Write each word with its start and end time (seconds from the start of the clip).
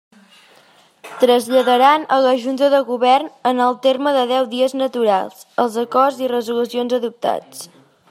Traslladaran 1.23 2.07
a 2.15 2.17
la 2.27 2.31
Junta 2.47 2.71
de 2.75 2.81
Govern, 2.89 3.31
en 3.51 3.63
el 3.67 3.79
terme 3.85 4.17
de 4.19 4.27
deu 4.35 4.51
dies 4.57 4.77
naturals, 4.83 5.47
els 5.67 5.81
acords 5.87 6.27
i 6.27 6.35
resolucions 6.37 7.01
adoptats. 7.03 7.67